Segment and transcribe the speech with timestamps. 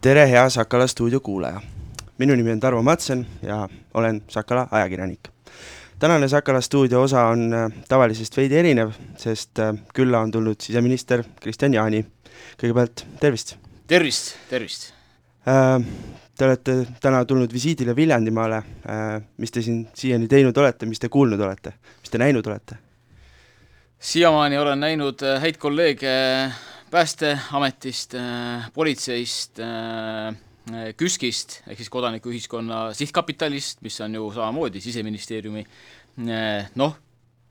[0.00, 1.60] tere, hea Sakala stuudio kuulaja!
[2.18, 5.20] minu nimi on Tarvo Matsen ja olen Sakala ajakirjanik.
[5.98, 11.24] tänane Sakala stuudio osa on äh, tavalisest veidi erinev, sest äh, külla on tulnud siseminister
[11.40, 12.06] Kristian Jaani.
[12.62, 13.56] kõigepealt tervist!
[13.86, 14.92] tervist, tervist!
[15.48, 15.84] Äh,
[16.38, 18.62] te olete täna tulnud visiidile Viljandimaale,
[19.36, 22.80] mis te siin siiani teinud olete, mis te kuulnud olete, mis te näinud olete?
[24.00, 26.08] siiamaani olen näinud häid kolleege
[26.90, 28.14] Päästeametist,
[28.74, 29.60] politseist,
[30.96, 35.62] KÜSK-ist ehk siis Kodanikuühiskonna Sihtkapitalist, mis on ju samamoodi Siseministeeriumi
[36.74, 36.96] noh,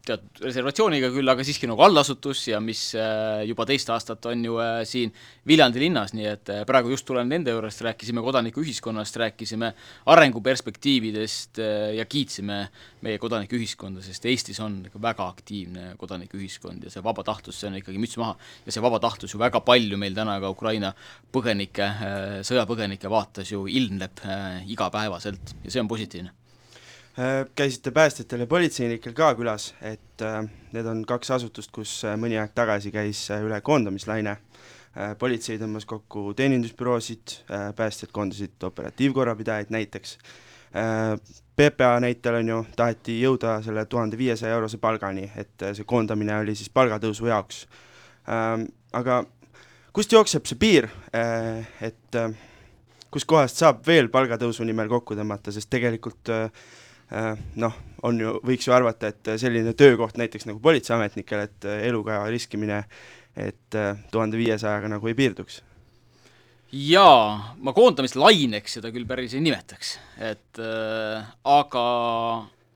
[0.09, 4.57] teatud reservatsiooniga küll, aga siiski nagu allasutus ja mis äh, juba teist aastat on ju
[4.61, 5.13] äh, siin
[5.47, 9.71] Viljandi linnas, nii et äh, praegu just tulen nende juurest, rääkisime kodanikuühiskonnast, rääkisime
[10.13, 11.61] arenguperspektiividest
[11.95, 12.59] ja kiitsime
[13.05, 18.01] meie kodanikuühiskonda, sest Eestis on ikka väga aktiivne kodanikuühiskond ja see vabatahtsus, see on ikkagi
[18.01, 18.35] müts maha.
[18.65, 20.93] ja see vabatahtsus ju väga palju meil täna ka Ukraina
[21.33, 21.91] põgenike,
[22.47, 24.25] sõjapõgenike vaates ju ilmneb
[24.69, 26.35] igapäevaselt ja see on positiivne
[27.55, 32.37] käisite päästjatel ja politseinikel ka külas, et äh, need on kaks asutust, kus äh, mõni
[32.39, 34.37] aeg tagasi käis üle koondamislaine.
[35.19, 37.33] politsei tõmbas kokku teenindusbüroosid,
[37.77, 40.17] päästjad koondasid operatiivkorrapidajaid näiteks.
[41.55, 46.55] PPA näitel on ju, taheti jõuda selle tuhande viiesaja eurose palgani, et see koondamine oli
[46.57, 47.61] siis palgatõusu jaoks.
[48.91, 49.21] Aga
[49.93, 52.19] kust jookseb see piir, et
[53.11, 56.87] kuskohast saab veel palgatõusu nimel kokku tõmmata, sest tegelikult äh, Äh,
[57.55, 62.21] noh, on ju, võiks ju arvata, et selline töökoht näiteks nagu politseiametnikel, et äh, eluga
[62.29, 62.83] riskimine,
[63.39, 65.63] et äh, tuhande viiesajaga nagu ei piirduks?
[66.69, 71.85] jaa, ma koondamislaineks seda küll päris ei nimetaks, et äh, aga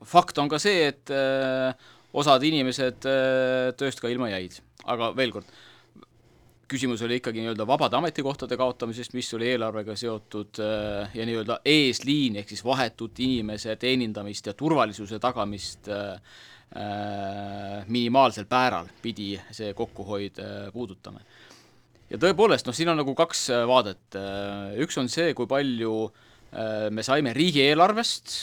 [0.04, 1.70] fakt on ka see, et äh,
[2.14, 4.58] osad inimesed äh, tööst ka ilma jäid,
[4.90, 5.46] aga veel kord,
[6.74, 12.40] küsimus oli ikkagi nii-öelda vabade ametikohtade kaotamisest, mis oli eelarvega seotud äh, ja nii-öelda eesliin
[12.40, 16.12] ehk siis vahetut inimese teenindamist ja turvalisuse tagamist äh,
[16.74, 20.40] äh, minimaalsel määral pidi see kokkuhoid
[20.72, 21.22] puudutama.
[22.10, 24.18] ja tõepoolest, noh, siin on nagu kaks vaadet,
[24.82, 25.94] üks on see, kui palju
[26.90, 28.34] me saime riigieelarvest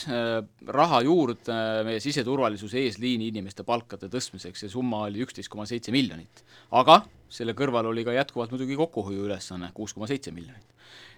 [0.68, 1.54] raha juurde
[1.86, 6.44] meie siseturvalisuse eesliini inimeste palkade tõstmiseks, see summa oli üksteist koma seitse miljonit.
[6.70, 7.00] aga
[7.32, 10.68] selle kõrval oli ka jätkuvalt muidugi kokkuhoiuülesanne, kuus koma seitse miljonit.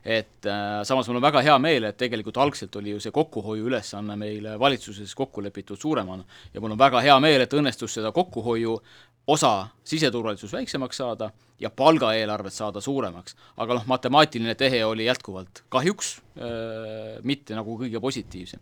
[0.04, 4.16] et äh, samas mul on väga hea meel, et tegelikult algselt oli ju see kokkuhoiuülesanne
[4.20, 8.76] meil valitsuses kokku lepitud suuremana ja mul on väga hea meel, et õnnestus seda kokkuhoiu
[9.26, 11.30] osa siseturvalisus väiksemaks saada
[11.60, 13.36] ja palgaeelarvet saada suuremaks.
[13.56, 18.60] aga noh, matemaatiline tehe oli jätkuvalt kahjuks äh, mitte nagu kõige positiivsem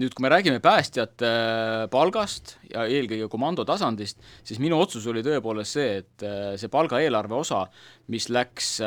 [0.00, 5.24] nüüd, kui me räägime päästjate äh, palgast ja eelkõige komando tasandist, siis minu otsus oli
[5.26, 7.66] tõepoolest see, et äh, see palgaeelarve osa,
[8.12, 8.78] mis läks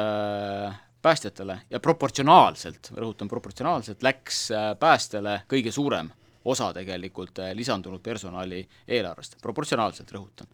[1.06, 4.48] päästjatele ja proportsionaalselt, rõhutan proportsionaalselt, läks
[4.82, 6.10] päästele kõige suurem
[6.50, 10.50] osa tegelikult lisandunud personali eelarvest, proportsionaalselt rõhutan.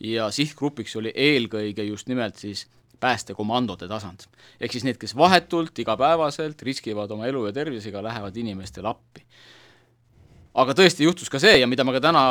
[0.00, 2.66] Ja sihtgrupiks oli eelkõige just nimelt siis
[3.00, 4.26] päästekomandode tasand.
[4.60, 9.26] ehk siis need, kes vahetult, igapäevaselt riskivad oma elu ja tervisega, lähevad inimestele appi
[10.54, 12.24] aga tõesti juhtus ka see ja mida ma ka täna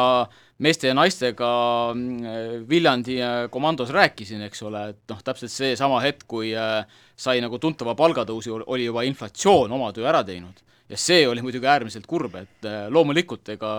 [0.64, 1.50] meeste ja naistega
[1.94, 3.18] mm, Viljandi
[3.52, 6.86] komandos rääkisin, eks ole, et noh, täpselt seesama hetk, kui äh,
[7.20, 10.64] sai nagu tuntava palgatõusu, oli juba inflatsioon oma töö ära teinud.
[10.94, 13.74] Ja see oli muidugi äärmiselt kurb, et äh, loomulikult ega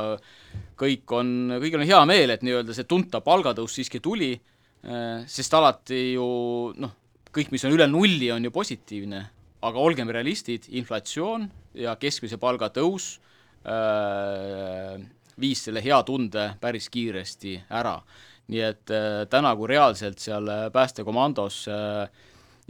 [0.80, 5.54] kõik on, kõigil on hea meel, et nii-öelda see tuntav palgatõus siiski tuli, äh, sest
[5.54, 6.28] alati ju
[6.76, 6.94] noh,
[7.34, 9.26] kõik, mis on üle nulli, on ju positiivne,
[9.64, 11.48] aga olgem realistid, inflatsioon
[11.80, 13.14] ja keskmise palga tõus
[13.64, 15.00] Äh,
[15.40, 17.96] viis selle hea tunde päris kiiresti ära.
[18.52, 21.62] nii et äh, täna, kui reaalselt seal äh, päästekomandos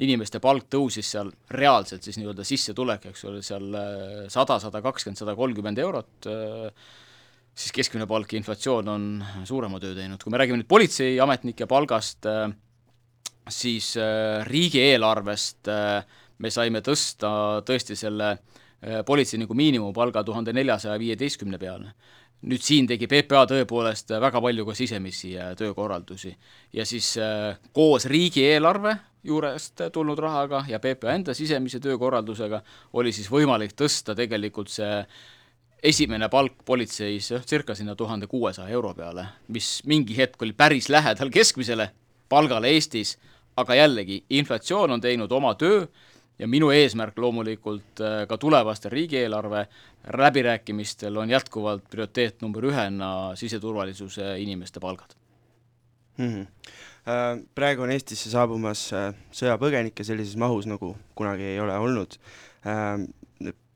[0.03, 3.69] inimeste palk tõusis seal reaalselt siis nii-öelda sissetulek, eks ole, seal
[4.32, 6.28] sada, sada kakskümmend, sada kolmkümmend eurot,
[7.55, 9.06] siis keskmine palk ja inflatsioon on
[9.47, 10.19] suurema töö teinud.
[10.22, 12.27] kui me räägime nüüd politseiametnike palgast,
[13.47, 13.93] siis
[14.50, 15.71] riigieelarvest
[16.43, 17.31] me saime tõsta
[17.62, 21.95] tõesti selle äh, Äh, politseiniku miinimumpalga tuhande neljasaja viieteistkümne peale.
[22.44, 26.34] Nüüd siin tegi PPA tõepoolest väga palju ka sisemisi äh, töökorraldusi.
[26.76, 32.60] Ja siis äh, koos riigieelarve juurest tulnud rahaga ja PPA enda sisemise töökorraldusega
[33.00, 35.00] oli siis võimalik tõsta tegelikult see
[35.84, 41.32] esimene palk politseis circa sinna tuhande kuuesaja euro peale, mis mingi hetk oli päris lähedal
[41.32, 41.91] keskmisele
[42.28, 43.18] palgale Eestis,
[43.56, 45.84] aga jällegi, inflatsioon on teinud oma töö
[46.39, 49.66] ja minu eesmärk loomulikult äh, ka tulevastel riigieelarve
[50.19, 55.15] läbirääkimistel on jätkuvalt prioriteet number ühena siseturvalisuse inimeste palgad
[56.19, 56.28] mm.
[56.28, 57.47] -hmm.
[57.54, 58.91] praegu on Eestisse saabumas
[59.33, 62.19] sõjapõgenikke sellises mahus, nagu kunagi ei ole olnud.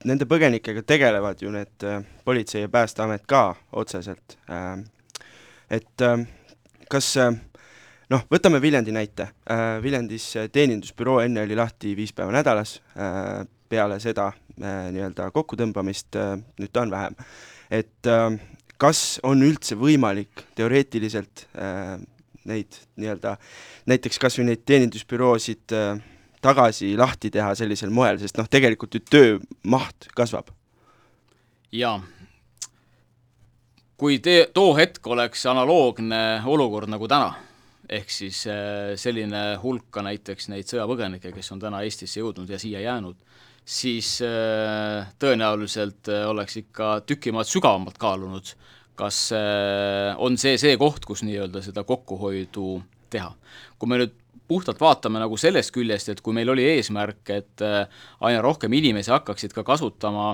[0.05, 1.85] Nende põgenikega tegelevad ju need
[2.25, 4.39] Politsei- ja Päästeamet ka otseselt.
[5.71, 6.05] Et
[6.89, 7.17] kas
[8.11, 9.29] noh, võtame Viljandi näite.
[9.83, 12.79] Viljandis teenindusbüroo enne oli lahti viis päeva nädalas,
[13.69, 16.17] peale seda nii-öelda kokkutõmbamist
[16.59, 17.19] nüüd ta on vähem.
[17.71, 18.09] et
[18.79, 21.97] kas on üldse võimalik teoreetiliselt äh,
[22.49, 23.35] neid nii-öelda,
[23.91, 25.99] näiteks kas või neid teenindusbüroosid äh,
[26.45, 30.53] tagasi lahti teha sellisel moel, sest noh, tegelikult ju töömaht kasvab.
[31.73, 31.99] jaa.
[33.99, 37.35] kui te-, too hetk oleks analoogne olukord nagu täna,
[37.89, 42.61] ehk siis äh, selline hulk ka näiteks neid sõjapõgenikke, kes on täna Eestisse jõudnud ja
[42.61, 43.17] siia jäänud,
[43.65, 48.55] siis äh, tõenäoliselt äh, oleks ikka tüki maad sügavamalt kaalunud,
[48.99, 49.29] kas
[50.19, 52.81] on see see koht, kus nii-öelda seda kokkuhoidu
[53.15, 53.29] teha.
[53.79, 54.17] kui me nüüd
[54.51, 59.55] puhtalt vaatame nagu sellest küljest, et kui meil oli eesmärk, et aina rohkem inimesi hakkaksid
[59.55, 60.33] ka kasutama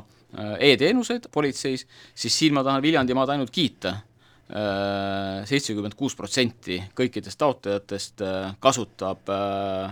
[0.64, 1.84] e-teenuseid politseis,
[2.16, 3.98] siis siin ma tahan Viljandimaad ainult kiita
[4.44, 8.20] seitsekümmend kuus protsenti kõikidest taotlejatest
[8.60, 9.30] kasutab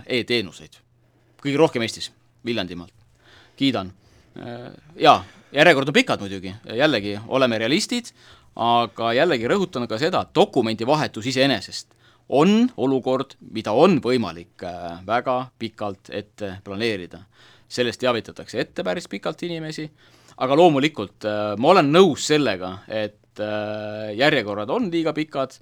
[0.05, 0.77] e-teenuseid.
[1.41, 2.11] kõige rohkem Eestis,
[2.45, 2.93] Viljandimaalt
[3.57, 3.89] kiidan.
[4.95, 5.17] Jaa,
[5.51, 8.13] järjekord on pikad muidugi, jällegi oleme realistid,
[8.55, 11.93] aga jällegi rõhutan ka seda, et dokumendivahetus iseenesest
[12.29, 17.23] on olukord, mida on võimalik äh, väga pikalt ette planeerida.
[17.73, 19.87] sellest teavitatakse ette päris pikalt inimesi,
[20.37, 25.57] aga loomulikult äh, ma olen nõus sellega, et äh, järjekorrad on liiga pikad,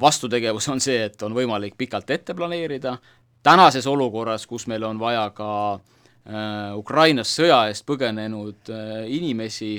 [0.00, 2.96] vastutegevus on see, et on võimalik pikalt ette planeerida,
[3.42, 9.76] tänases olukorras, kus meil on vaja ka äh, Ukrainas sõja eest põgenenud äh, inimesi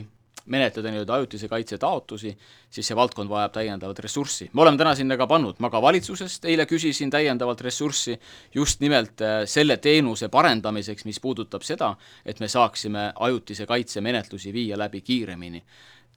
[0.50, 2.32] menetleda nii-öelda ajutise kaitse taotlusi,
[2.74, 4.50] siis see valdkond vajab täiendavat ressurssi.
[4.54, 8.18] me oleme täna sinna ka pannud, ma ka valitsusest eile küsisin täiendavalt ressurssi
[8.56, 11.94] just nimelt selle teenuse parendamiseks, mis puudutab seda,
[12.26, 15.64] et me saaksime ajutise kaitse menetlusi viia läbi kiiremini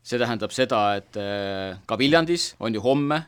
[0.02, 1.16] see tähendab seda, et
[1.86, 3.20] ka Viljandis on ju homme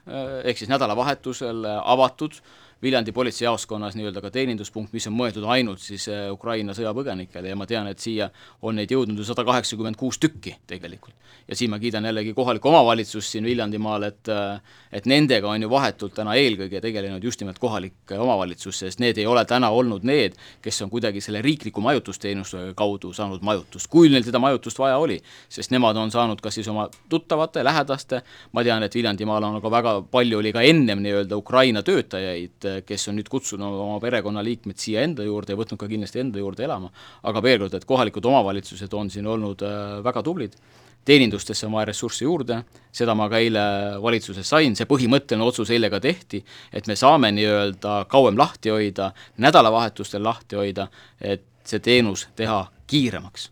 [0.43, 2.35] ehk siis nädalavahetusel avatud
[2.85, 7.67] Viljandi politseijaoskonnas nii-öelda ka teeninduspunkt, mis on mõeldud ainult siis äh, Ukraina sõjapõgenikele ja ma
[7.67, 8.29] tean, et siia
[8.63, 11.15] on neid jõudnud ju sada kaheksakümmend kuus tükki tegelikult.
[11.49, 14.61] ja siin ma kiidan jällegi kohalikku omavalitsust siin Viljandimaal, et äh,
[14.93, 19.27] et nendega on ju vahetult täna eelkõige tegelenud just nimelt kohalik omavalitsus, sest need ei
[19.27, 24.25] ole täna olnud need, kes on kuidagi selle riikliku majutusteenuse kaudu saanud majutust, kui neil
[24.27, 28.23] seda majutust vaja oli, sest nemad on saanud kas siis oma tuttavate, lähedaste,
[28.53, 33.09] ma tean, et Viljandimaal on aga väga palju oli ka ennem nii-öelda Ukraina töötajaid, kes
[33.09, 36.91] on nüüd kutsunud oma perekonnaliikmed siia enda juurde ja võtnud ka kindlasti enda juurde elama.
[37.23, 40.57] aga veel kord, et kohalikud omavalitsused on siin olnud äh, väga tublid,
[41.05, 42.61] teenindustesse on vaja ressurssi juurde,
[42.93, 43.65] seda ma ka eile
[44.03, 46.41] valitsuses sain, see põhimõtteline otsus eile ka tehti,
[46.73, 50.89] et me saame nii-öelda kauem lahti hoida, nädalavahetustel lahti hoida,
[51.21, 53.51] et see teenus teha kiiremaks.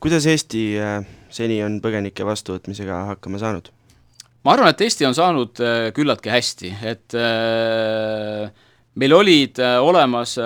[0.00, 3.72] kuidas Eesti äh, seni on põgenike vastuvõtmisega hakkama saanud?
[4.44, 8.50] Ma arvan, et Eesti on saanud äh, küllaltki hästi, et äh,
[8.98, 10.36] meil olid äh, olemas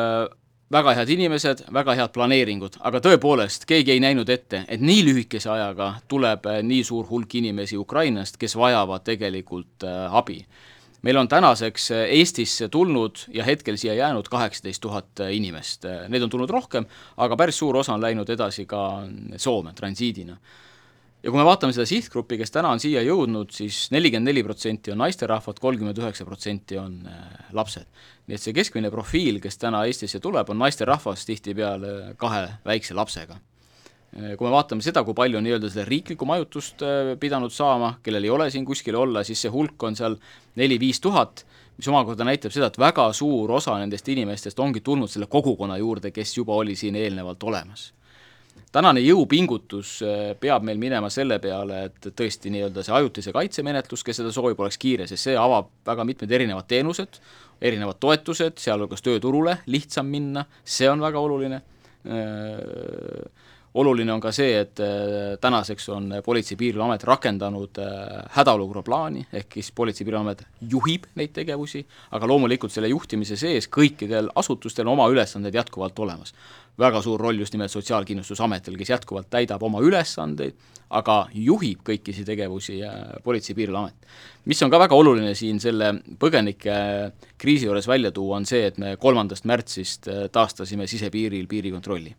[0.73, 5.51] väga head inimesed, väga head planeeringud, aga tõepoolest, keegi ei näinud ette, et nii lühikese
[5.53, 10.41] ajaga tuleb nii suur hulk inimesi Ukrainast, kes vajavad tegelikult abi.
[11.03, 16.51] meil on tänaseks Eestisse tulnud ja hetkel siia jäänud kaheksateist tuhat inimest, neid on tulnud
[16.51, 16.87] rohkem,
[17.17, 19.03] aga päris suur osa on läinud edasi ka
[19.37, 20.39] Soome transiidina
[21.23, 24.43] ja kui me vaatame seda sihtgruppi, kes täna on siia jõudnud siis, siis nelikümmend neli
[24.47, 27.23] protsenti on naisterahvad, kolmkümmend üheksa protsenti on äh,
[27.55, 27.87] lapsed.
[28.27, 33.39] nii et see keskmine profiil, kes täna Eestisse tuleb, on naisterahvas tihtipeale kahe väikse lapsega.
[33.39, 38.27] Äh, kui me vaatame seda, kui palju nii-öelda seda riiklikku majutust äh, pidanud saama, kellel
[38.27, 40.19] ei ole siin kuskil olla, siis see hulk on seal
[40.59, 41.47] neli-viis tuhat,
[41.79, 46.11] mis omakorda näitab seda, et väga suur osa nendest inimestest ongi tulnud selle kogukonna juurde,
[46.11, 47.93] kes juba oli siin eelnevalt olemas
[48.73, 54.05] tänane jõupingutus äh, peab meil minema selle peale, et tõesti nii-öelda see ajutise kaitse menetlus,
[54.07, 57.21] kes seda soovib, oleks kiire, sest see avab väga mitmed erinevad teenused,
[57.63, 61.63] erinevad toetused, sealhulgas tööturule lihtsam minna, see on väga oluline.
[62.03, 68.83] Äh, oluline on ka see, et äh, tänaseks on Politsei- ja Piirivalveamet rakendanud äh, hädaolukorra
[68.83, 74.29] plaani, ehk siis Politsei- ja Piirivalveamet juhib neid tegevusi, aga loomulikult selle juhtimise sees kõikidel
[74.37, 76.35] asutustel oma ülesanded jätkuvalt olemas.
[76.79, 80.55] väga suur roll just nimelt Sotsiaalkindlustusametil, kes jätkuvalt täidab oma ülesandeid,
[80.91, 82.93] aga juhib kõikisi tegevusi äh,
[83.25, 83.95] Politsei- ja Piirivalveamet.
[84.45, 88.79] mis on ka väga oluline siin selle põgenike kriisi juures välja tuua, on see, et
[88.79, 92.15] me kolmandast märtsist taastasime sisepiiril piirikontrolli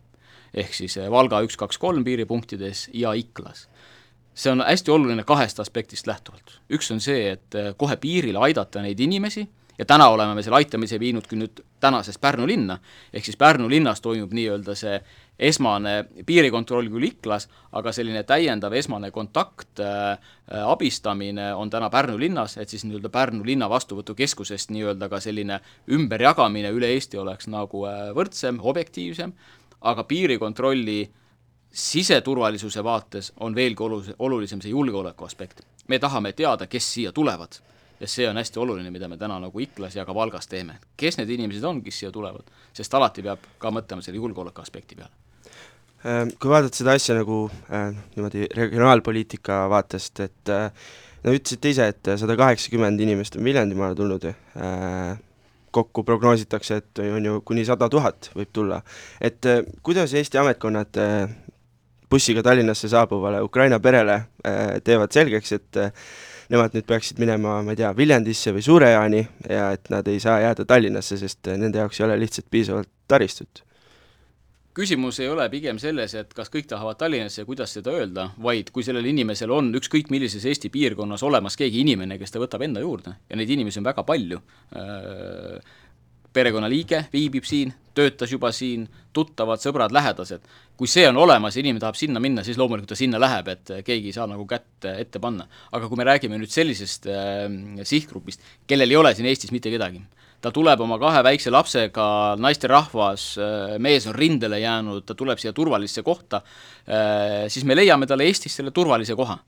[0.54, 3.68] ehk siis eh, Valga üks, kaks, kolm piiripunktides ja Iklas.
[4.34, 6.60] see on hästi oluline kahest aspektist lähtuvalt.
[6.70, 10.60] üks on see, et eh, kohe piiril aidata neid inimesi, ja täna oleme me selle
[10.62, 12.78] aitamise viinud küll nüüd tänasest Pärnu linna,
[13.12, 14.98] ehk siis Pärnu linnas toimub nii-öelda see
[15.38, 15.94] esmane
[16.26, 20.14] piirikontroll küll Iklas, aga selline täiendav esmane kontakt äh,,
[20.62, 26.70] abistamine on täna Pärnu linnas, et siis nii-öelda Pärnu linna vastuvõtukeskusest nii-öelda ka selline ümberjagamine
[26.74, 29.34] üle Eesti oleks nagu äh, võrdsem, objektiivsem,
[29.84, 31.12] aga piirikontrolli
[31.74, 35.60] siseturvalisuse vaates on veelgi olus-, olulisem see julgeoleku aspekt.
[35.88, 37.60] me tahame teada, kes siia tulevad
[38.00, 40.78] ja see on hästi oluline, mida me täna nagu Iklas ja ka Valgas teeme.
[40.96, 44.98] kes need inimesed on, kes siia tulevad, sest alati peab ka mõtlema selle julgeoleku aspekti
[44.98, 45.12] peale.
[46.04, 50.88] Äh, kui vaadata seda asja nagu äh, niimoodi regionaalpoliitika vaatest, et äh,
[51.24, 55.16] no ütlesite ise, et sada kaheksakümmend inimest on Viljandimaale tulnud äh,,
[55.74, 58.82] kokku prognoositakse, et on ju kuni sada tuhat võib tulla.
[59.20, 61.34] et äh, kuidas Eesti ametkonnad äh,
[62.10, 64.14] bussiga Tallinnasse saabuvale Ukraina perele
[64.46, 65.82] äh, teevad selgeks, et
[66.52, 70.40] nemad nüüd peaksid minema, ma ei tea, Viljandisse või Suure-Jaani ja et nad ei saa
[70.44, 73.64] jääda Tallinnasse, sest nende jaoks ei ole lihtsalt piisavalt taristut
[74.74, 78.72] küsimus ei ole pigem selles, et kas kõik tahavad Tallinnasse ja kuidas seda öelda, vaid
[78.74, 82.82] kui sellel inimesel on ükskõik millises Eesti piirkonnas olemas keegi inimene, kes ta võtab enda
[82.82, 84.40] juurde ja neid inimesi on väga palju,
[86.34, 90.42] perekonnaliige viibib siin, töötas juba siin, tuttavad, sõbrad, lähedased.
[90.76, 93.70] kui see on olemas ja inimene tahab sinna minna, siis loomulikult ta sinna läheb, et
[93.86, 95.46] keegi ei saa nagu kätt ette panna.
[95.70, 97.46] aga kui me räägime nüüd sellisest äh,
[97.86, 100.02] sihtgrupist, kellel ei ole siin Eestis mitte kedagi,
[100.44, 102.06] ta tuleb oma kahe väikse lapsega,
[102.40, 106.42] naisterahvas, äh, mees on rindele jäänud, ta tuleb siia turvalisse kohta
[106.84, 109.38] äh,, siis me leiame talle Eestis selle turvalise koha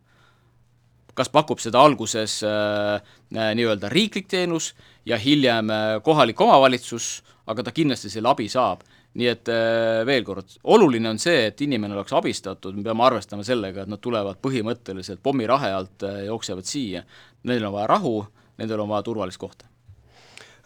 [1.17, 4.75] kas pakub seda alguses äh, nii-öelda riiklik teenus
[5.09, 5.71] ja hiljem
[6.05, 8.85] kohalik omavalitsus, aga ta kindlasti selle abi saab.
[9.17, 9.49] nii et
[10.05, 14.03] veel kord, oluline on see, et inimene oleks abistatud, me peame arvestama sellega, et nad
[14.05, 17.01] tulevad põhimõtteliselt pommirahe alt, jooksevad siia.
[17.49, 18.13] Neil on vaja rahu,
[18.61, 19.71] nendel on vaja turvalist kohta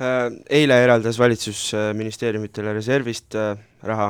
[0.01, 3.53] Eile eraldas valitsus äh, ministeeriumitele reservist äh,
[3.85, 4.07] raha,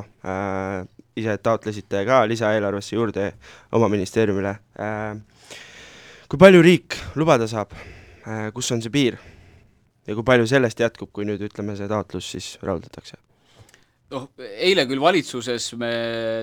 [1.19, 3.25] ise taotlesite ka lisaeelarvesse juurde
[3.75, 4.55] oma ministeeriumile.
[6.31, 7.75] Kui palju riik lubada saab,
[8.23, 9.19] äh, kus on see piir?
[10.07, 13.19] Ja kui palju sellest jätkub, kui nüüd ütleme, see taotlus siis rahuldatakse?
[14.11, 15.91] Noh, eile küll valitsuses me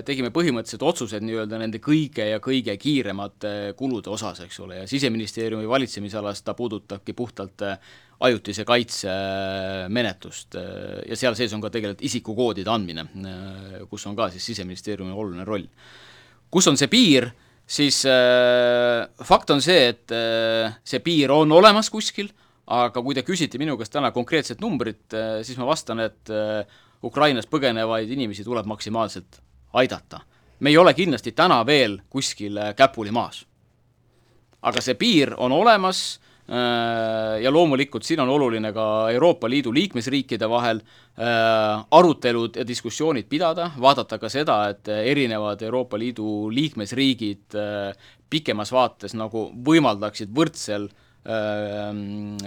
[0.06, 5.68] tegime põhimõtteliselt otsused nii-öelda nende kõige ja kõige kiiremate kulude osas, eks ole, ja Siseministeeriumi
[5.68, 7.90] valitsemisalas ta puudutabki puhtalt äh,
[8.28, 13.06] ajutise kaitse äh, menetlust ja seal sees on ka tegelikult isikukoodide andmine,
[13.90, 15.68] kus on ka siis Siseministeeriumi oluline roll.
[16.50, 17.28] kus on see piir
[17.68, 22.30] siis äh, fakt on see, et äh, see piir on olemas kuskil,
[22.68, 26.64] aga kui te küsite minu käest täna konkreetset numbrit äh,, siis ma vastan, et äh,
[27.04, 29.40] Ukrainast põgenevaid inimesi tuleb maksimaalselt
[29.72, 30.20] aidata.
[30.60, 33.46] me ei ole kindlasti täna veel kuskil äh, käpuli maas.
[34.62, 40.46] aga see piir on olemas Äh, ja loomulikult siin on oluline ka Euroopa Liidu liikmesriikide
[40.48, 47.58] vahel äh, arutelud ja diskussioonid pidada, vaadata ka seda, et erinevad Euroopa Liidu liikmesriigid
[48.32, 50.88] pikemas vaates nagu võimaldaksid võrdsel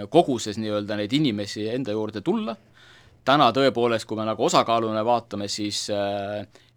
[0.10, 2.56] koguses nii-öelda neid inimesi enda juurde tulla,
[3.26, 5.88] täna tõepoolest, kui me nagu osakaaluna vaatame, siis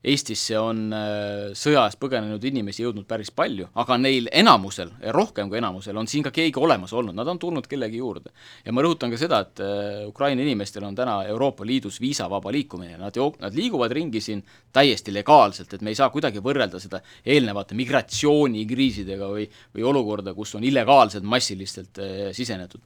[0.05, 5.57] Eestisse on äh, sõja eest põgenenud inimesi jõudnud päris palju, aga neil enamusel, rohkem kui
[5.63, 8.35] enamusel, on siin ka keegi olemas olnud, nad on tulnud kellegi juurde.
[8.67, 12.99] ja ma rõhutan ka seda, et äh, Ukraina inimestel on täna Euroopa Liidus viisavaba liikumine,
[13.01, 17.01] nad jo-, nad liiguvad ringi siin täiesti legaalselt, et me ei saa kuidagi võrrelda seda
[17.25, 22.85] eelnevate migratsioonikriisidega või, või olukorda, kus on illegaalselt massilistelt äh, sisenetud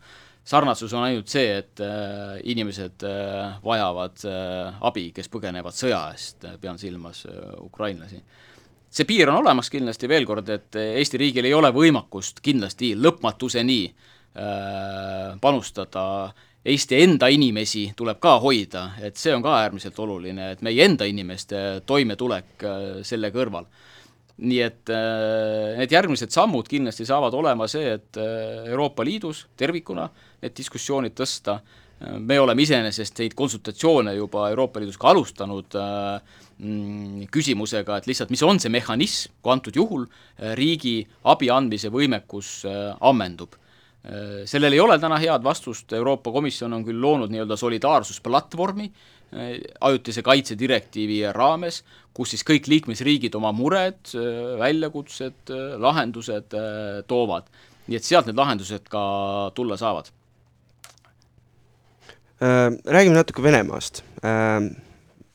[0.49, 6.47] sarnasus on ainult see, et äh, inimesed äh, vajavad äh, abi, kes põgenevad sõja eest,
[6.63, 7.25] pean silmas
[7.61, 8.23] ukrainlasi.
[8.89, 13.83] see piir on olemas kindlasti, veel kord, et Eesti riigil ei ole võimekust kindlasti lõpmatuseni
[15.41, 16.05] panustada
[16.65, 21.05] Eesti enda inimesi tuleb ka hoida, et see on ka äärmiselt oluline, et meie enda
[21.09, 22.65] inimeste toimetulek
[23.09, 23.67] selle kõrval
[24.39, 30.07] nii et äh, need järgmised sammud kindlasti saavad olema see, et äh, Euroopa Liidus tervikuna
[30.43, 31.59] need diskussioonid tõsta,
[32.23, 38.45] me oleme iseenesest neid konsultatsioone juba Euroopa Liidus ka alustanud mm, küsimusega, et lihtsalt mis
[38.47, 40.07] on see mehhanism, kui antud juhul
[40.59, 42.61] riigi abi andmise võimekus
[43.01, 43.59] ammendub
[44.49, 48.91] sellel ei ole täna head vastust, Euroopa Komisjon on küll loonud nii-öelda solidaarsusplatvormi,
[49.85, 51.83] ajutise kaitse direktiivi raames,
[52.17, 54.01] kus siis kõik liikmesriigid oma mured,
[54.61, 55.53] väljakutsed,
[55.83, 56.57] lahendused
[57.11, 57.51] toovad.
[57.89, 59.03] nii et sealt need lahendused ka
[59.57, 60.11] tulla saavad.
[62.39, 64.03] Räägime natuke Venemaast.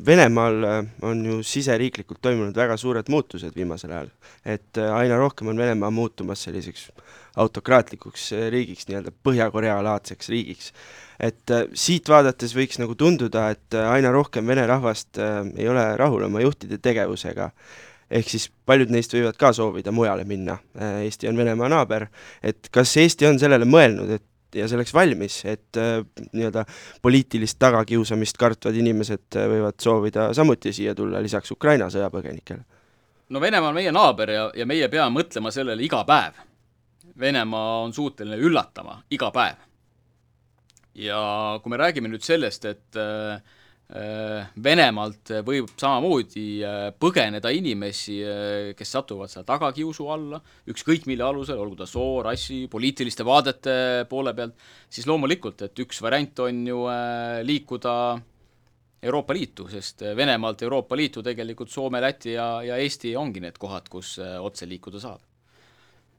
[0.05, 4.09] Venemaal äh, on ju siseriiklikult toimunud väga suured muutused viimasel ajal,
[4.45, 6.89] et äh, aina rohkem on Venemaa muutumas selliseks
[7.39, 10.73] autokraatlikuks äh, riigiks, nii-öelda Põhja-Korea laadseks riigiks.
[11.23, 15.19] et siit vaadates võiks nagu tunduda, et aina rohkem vene rahvast
[15.55, 17.51] ei ole rahul oma juhtide tegevusega,
[18.11, 20.57] ehk siis paljud neist võivad ka soovida mujale minna,
[21.05, 22.09] Eesti on Venemaa naaber,
[22.43, 25.99] et kas Eesti on sellele mõelnud, et ja selleks valmis, et äh,
[26.33, 26.65] nii-öelda
[27.01, 32.63] poliitilist tagakiusamist kartvad inimesed äh, võivad soovida samuti siia tulla, lisaks Ukraina sõjapõgenikele?
[33.29, 36.37] no Venemaa on meie naaber ja, ja meie peame mõtlema sellele iga päev.
[37.19, 39.61] Venemaa on suuteline üllatama iga päev.
[40.95, 41.19] ja
[41.63, 43.41] kui me räägime nüüd sellest, et äh,
[43.93, 50.39] Venemaalt võib samamoodi äh, põgeneda inimesi, äh, kes satuvad seal tagakiusu alla,
[50.73, 53.75] ükskõik mille alusel, olgu ta soo, rassi, poliitiliste vaadete
[54.09, 54.55] poole pealt,
[54.89, 56.79] siis loomulikult, et üks variant on ju
[57.45, 57.93] liikuda
[59.03, 63.91] Euroopa Liitu, sest Venemaalt Euroopa Liitu tegelikult Soome, Läti ja, ja Eesti ongi need kohad,
[63.93, 65.21] kus otse liikuda saab.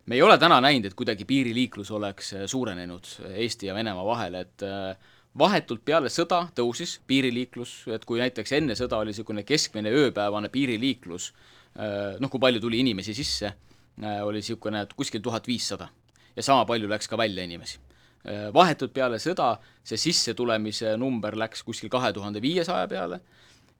[0.06, 4.62] me ei ole täna näinud, et kuidagi piiriliiklus oleks suurenenud Eesti ja Venemaa vahel, et
[4.62, 10.50] äh, vahetult peale sõda tõusis piiriliiklus, et kui näiteks enne sõda oli niisugune keskmine ööpäevane
[10.54, 11.32] piiriliiklus,
[11.74, 13.54] äh, noh, kui palju tuli inimesi sisse,
[14.02, 15.88] äh, oli niisugune kuskil tuhat viissada.
[16.36, 17.78] ja sama palju läks ka välja inimesi.
[18.26, 23.20] Äh, vahetult peale sõda see sissetulemise number läks kuskil kahe tuhande viiesaja peale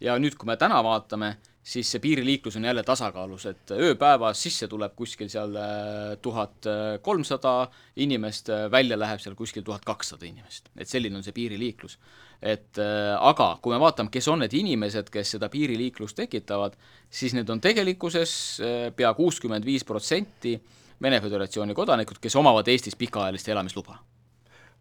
[0.01, 1.35] ja nüüd, kui me täna vaatame,
[1.65, 6.69] siis see piiriliiklus on jälle tasakaalus, et ööpäevas sisse tuleb kuskil seal äh, tuhat
[7.03, 10.69] kolmsada inimest, äh, välja läheb seal kuskil tuhat kakssada inimest.
[10.77, 11.99] et selline on see piiriliiklus.
[12.43, 16.77] et äh, aga kui me vaatame, kes on need inimesed, kes seda piiriliiklust tekitavad,
[17.11, 18.61] siis need on tegelikkuses
[18.97, 20.59] pea kuuskümmend viis protsenti
[21.03, 23.99] Vene Föderatsiooni kodanikud, kes omavad Eestis pikaajalist elamisluba.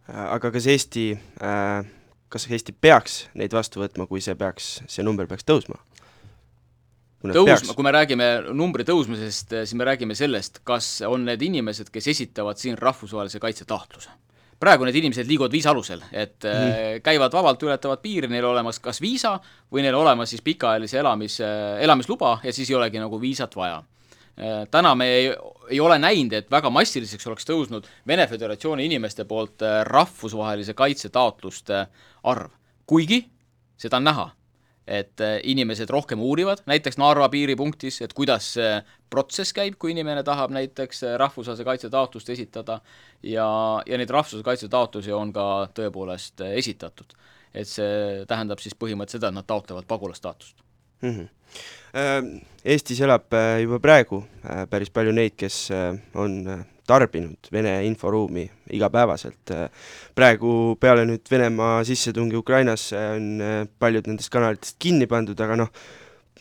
[0.07, 1.09] aga kas Eesti
[2.33, 5.79] kas Eesti peaks neid vastu võtma, kui see peaks, see number peaks tõusma?
[7.23, 12.09] tõusma, kui me räägime numbri tõusmisest, siis me räägime sellest, kas on need inimesed, kes
[12.11, 14.11] esitavad siin rahvusvahelise kaitse taotluse.
[14.59, 16.99] praegu need inimesed liiguvad viisa alusel, et mm.
[17.03, 19.33] käivad vabalt, ületavad piiri, neil olemas kas viisa
[19.71, 21.39] või neil olemas siis pikaajalise elamis,
[21.83, 23.81] elamisluba ja siis ei olegi nagu viisat vaja
[24.71, 25.27] täna me ei,
[25.69, 31.11] ei ole näinud, et väga massiliseks oleks tõusnud Vene Föderatsiooni inimeste poolt äh, rahvusvahelise kaitse
[31.13, 31.85] taotluste
[32.23, 32.49] arv,
[32.89, 33.23] kuigi
[33.77, 34.31] seda on näha
[34.87, 38.71] et äh, inimesed rohkem uurivad, näiteks Narva piiripunktis, et kuidas see
[39.09, 42.79] protsess käib, kui inimene tahab näiteks äh, rahvusvahelise kaitse taotlust esitada
[43.23, 43.47] ja,
[43.87, 45.47] ja neid rahvusvahelise kaitse taotlusi on ka
[45.79, 47.15] tõepoolest äh, esitatud.
[47.53, 50.63] et see tähendab siis põhimõtteliselt seda, et nad taotlevad pagulasstaatust
[51.03, 51.13] mm.
[51.13, 52.41] -hmm.
[52.65, 54.23] Eestis elab juba praegu
[54.69, 55.69] päris palju neid, kes
[56.15, 59.51] on tarbinud Vene inforuumi igapäevaselt.
[60.15, 65.71] praegu peale nüüd Venemaa sissetungi Ukrainasse on äh, paljud nendest kanalitest kinni pandud, aga noh,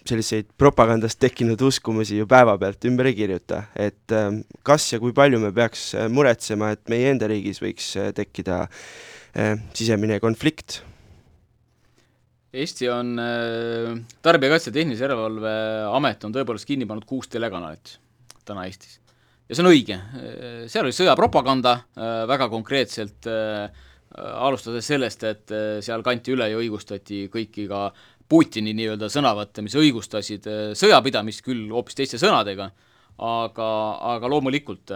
[0.02, 4.30] selliseid propagandast tekkinud uskumusi ju päevapealt ümber ei kirjuta, et äh,
[4.66, 8.66] kas ja kui palju me peaks äh, muretsema, et meie enda riigis võiks tekkida
[9.72, 10.82] sisemine konflikt?
[12.52, 13.14] Eesti on,
[14.22, 15.52] Tarbijakaitse ja Tehnilise Järelevalve
[15.96, 17.96] Amet on tõepoolest kinni pannud kuus telekanalit
[18.44, 18.98] täna Eestis
[19.52, 19.98] ja see on õige,
[20.72, 23.82] seal oli sõjapropaganda äh, väga konkreetselt, äh,
[24.16, 27.90] alustades sellest, et äh, seal kanti üle ja õigustati kõiki ka
[28.32, 30.46] Putini nii-öelda sõnavõtte, mis õigustasid
[30.78, 32.70] sõjapidamist küll hoopis teiste sõnadega,
[33.20, 33.66] aga,
[34.14, 34.94] aga loomulikult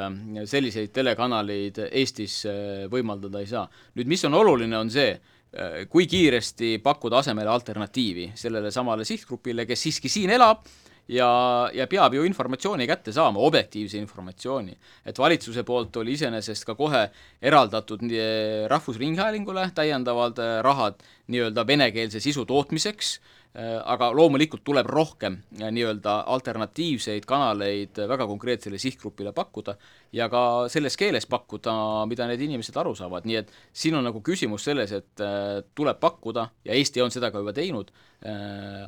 [0.48, 2.38] selliseid telekanaleid Eestis
[2.88, 3.66] võimaldada ei saa.
[3.98, 5.10] nüüd mis on oluline, on see,
[5.88, 10.66] kui kiiresti pakkuda asemele alternatiivi sellele samale sihtgrupile, kes siiski siin elab
[11.08, 11.28] ja,
[11.74, 14.76] ja peab ju informatsiooni kätte saama, objektiivse informatsiooni.
[15.06, 17.06] et valitsuse poolt oli iseenesest ka kohe
[17.42, 18.04] eraldatud
[18.68, 26.16] Rahvusringhäälingule täiendavad äh, rahad nii-öelda venekeelse sisu tootmiseks, Äh, aga loomulikult tuleb rohkem äh, nii-öelda
[26.34, 29.76] alternatiivseid kanaleid väga konkreetsele sihtgrupile pakkuda
[30.12, 30.42] ja ka
[30.72, 31.72] selles keeles pakkuda,
[32.10, 36.00] mida need inimesed aru saavad, nii et siin on nagu küsimus selles, et äh, tuleb
[36.02, 37.92] pakkuda ja Eesti on seda ka juba teinud,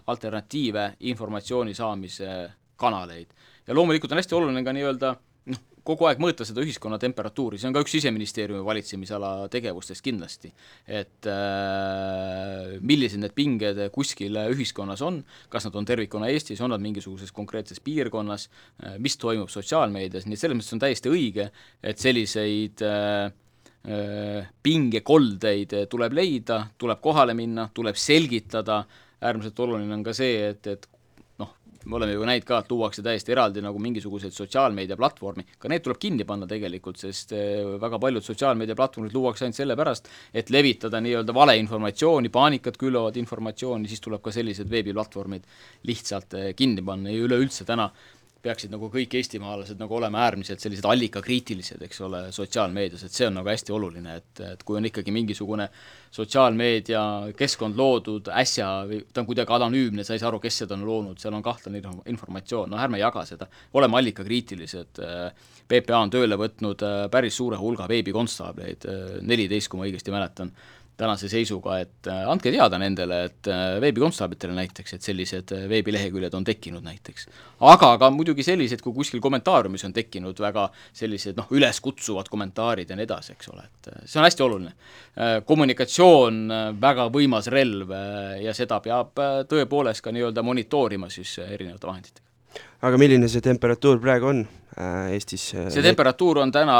[0.08, 2.28] alternatiive informatsiooni saamise
[2.80, 3.28] kanaleid.
[3.66, 5.10] ja loomulikult on hästi oluline ka nii-öelda
[5.88, 10.52] kogu aeg mõõta seda ühiskonna temperatuuri, see on ka üks Siseministeeriumi valitsemisala tegevustest kindlasti.
[10.86, 16.84] et äh, millised need pinged kuskil ühiskonnas on, kas nad on tervikuna Eestis, on nad
[16.84, 21.50] mingisuguses konkreetses piirkonnas äh,, mis toimub sotsiaalmeedias, nii et selles mõttes on täiesti õige,
[21.82, 23.32] et selliseid äh,
[23.88, 28.82] äh pingekoldeid tuleb leida, tuleb kohale minna, tuleb selgitada,
[29.24, 30.88] äärmiselt oluline on ka see, et, et
[31.88, 36.00] me oleme ju näinud ka, et luuakse täiesti eraldi nagu mingisuguseid sotsiaalmeediaplatvormi, ka need tuleb
[36.02, 42.32] kinni panna tegelikult, sest äh, väga paljud sotsiaalmeediaplatvormid luuakse ainult sellepärast, et levitada nii-öelda valeinformatsiooni,
[42.34, 45.48] paanikat külvavat informatsiooni, siis tuleb ka sellised veebiplatvormid
[45.88, 47.12] lihtsalt äh, kinni panna.
[47.14, 47.88] Ja üleüldse täna
[48.48, 53.38] peaksid nagu kõik eestimaalased nagu olema äärmiselt sellised allikakriitilised, eks ole, sotsiaalmeedias, et see on
[53.40, 55.68] nagu hästi oluline, et, et kui on ikkagi mingisugune
[56.14, 57.02] sotsiaalmeedia
[57.36, 60.86] keskkond loodud äsja või ta on kuidagi anonüümne, sa ei saa aru, kes seda on
[60.88, 65.02] loonud, seal on kahtlane informatsioon, no ärme jaga seda, oleme allikakriitilised,
[65.68, 70.52] PPA on tööle võtnud äh, päris suure hulga veebikonstaableid, äh, neliteist, kui ma õigesti mäletan
[70.98, 76.34] tänase seisuga, et äh, andke teada nendele, et äh, veebikonstaablitele näiteks, et sellised äh, veebileheküljed
[76.34, 77.28] on tekkinud näiteks.
[77.70, 82.98] aga ka muidugi sellised, kui kuskil kommentaariumis on tekkinud väga sellised noh, üleskutsuvad kommentaarid ja
[82.98, 84.74] nii edasi, eks ole, et see on hästi oluline.
[85.46, 86.44] kommunikatsioon,
[86.80, 87.90] väga võimas relv
[88.42, 89.18] ja seda peab
[89.50, 92.27] tõepoolest ka nii-öelda monitoorima siis erinevate vahenditega
[92.86, 95.48] aga milline see temperatuur praegu on äh, Eestis?
[95.54, 96.78] Äh, see temperatuur on täna,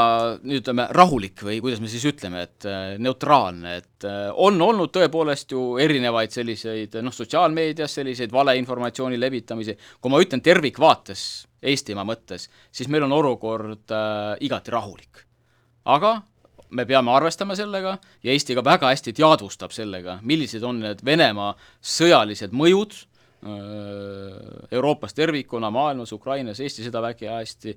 [0.59, 5.64] ütleme, rahulik või kuidas me siis ütleme, et äh, neutraalne, et on olnud tõepoolest ju
[5.83, 11.28] erinevaid selliseid noh, sotsiaalmeedias selliseid valeinformatsiooni levitamisi, kui ma ütlen tervikvaates,
[11.59, 15.24] Eestimaa mõttes, siis meil on olukord äh, igati rahulik.
[15.88, 16.20] aga
[16.70, 21.54] me peame arvestama sellega ja Eesti ka väga hästi teadvustab sellega, millised on need Venemaa
[21.81, 22.94] sõjalised mõjud
[24.72, 27.77] Euroopas tervikuna, maailmas, Ukrainas, Eesti seda väga hästi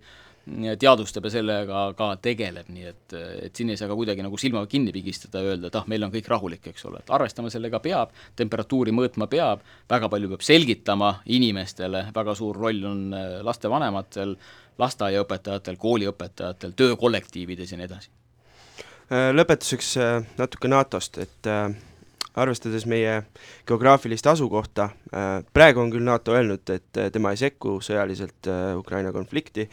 [0.80, 4.64] teadvustab ja sellega ka tegeleb, nii et, et siin ei saa ka kuidagi nagu silma
[4.70, 7.80] kinni pigistada ja öelda, et ah, meil on kõik rahulik, eks ole, et arvestama sellega
[7.84, 14.34] peab, temperatuuri mõõtma peab, väga palju peab selgitama inimestele, väga suur roll on äh, lastevanematel,
[14.82, 18.12] lasteaiaõpetajatel, kooliõpetajatel, töökollektiivides ja nii edasi.
[19.14, 19.94] Äh, lõpetuseks
[20.42, 21.54] natuke NATO-st, et
[22.36, 23.22] arvestades meie
[23.68, 28.72] geograafilist asukohta, äh, praegu on küll NATO öelnud, et äh, tema ei sekku sõjaliselt äh,
[28.80, 29.68] Ukraina konflikti,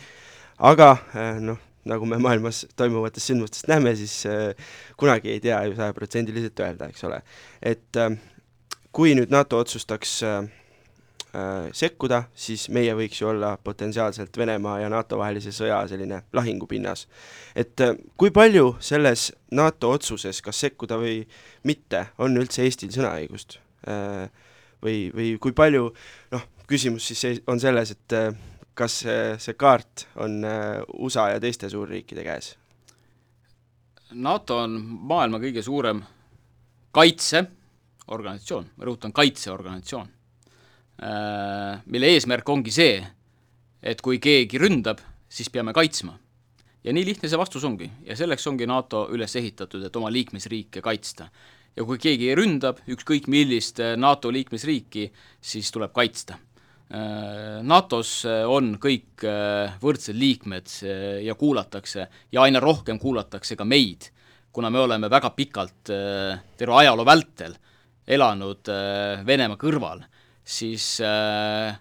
[0.59, 0.97] aga
[1.41, 4.27] noh, nagu me maailmas toimuvatest sündmustest näeme, siis
[4.99, 7.23] kunagi ei tea ju sajaprotsendiliselt öelda, eks ole.
[7.63, 8.01] et
[8.99, 10.41] kui nüüd NATO otsustaks äh,
[11.77, 17.07] sekkuda, siis meie võiks ju olla potentsiaalselt Venemaa ja NATO vahelise sõja selline lahingupinnas.
[17.55, 21.27] et äh, kui palju selles NATO otsuses, kas sekkuda või
[21.65, 24.31] mitte, on üldse Eestil sõnaõigust äh,?
[24.83, 25.93] või, või kui palju,
[26.31, 28.35] noh, küsimus siis on selles, et äh,
[28.75, 32.55] kas see, kaart on äh, USA ja teiste suurriikide käes?
[34.13, 36.01] NATO on maailma kõige suurem
[36.97, 40.18] kaitseorganisatsioon, ma rõhutan, kaitseorganisatsioon Äh,
[40.99, 42.97] mille eesmärk ongi see,
[43.83, 46.19] et kui keegi ründab, siis peame kaitsma.
[46.85, 50.83] ja nii lihtne see vastus ongi ja selleks ongi NATO üles ehitatud, et oma liikmesriike
[50.83, 51.29] kaitsta.
[51.77, 56.39] ja kui keegi ründab ükskõik millist äh, NATO liikmesriiki, siis tuleb kaitsta.
[56.91, 59.23] Äh, NATO-s on kõik
[59.81, 60.71] võrdsed liikmed
[61.23, 64.11] ja kuulatakse ja aina rohkem kuulatakse ka meid,
[64.53, 67.55] kuna me oleme väga pikalt terve ajaloo vältel
[68.09, 68.71] elanud
[69.27, 70.01] Venemaa kõrval
[70.49, 71.77] siis äh,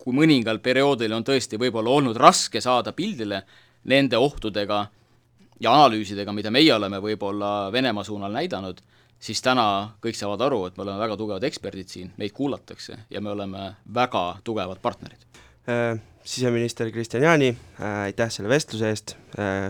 [0.00, 3.42] kui mõningal perioodil on tõesti võib-olla olnud raske saada pildile
[3.88, 4.86] nende ohtudega
[5.60, 8.80] ja analüüsidega, mida meie oleme võib-olla Venemaa suunal näidanud,
[9.20, 13.20] siis täna kõik saavad aru, et me oleme väga tugevad eksperdid siin, meid kuulatakse ja
[13.20, 15.26] me oleme väga tugevad partnerid
[15.68, 15.98] äh,.
[16.24, 19.16] siseminister Kristian Jaani äh,, aitäh selle vestluse eest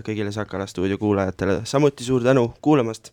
[0.07, 3.13] kõigile Sakala stuudio kuulajatele samuti suur tänu kuulamast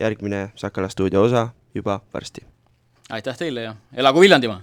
[0.00, 2.51] järgmine Sakala stuudio osa juba varsti
[3.12, 4.60] aitäh teile ja elagu Viljandimaa!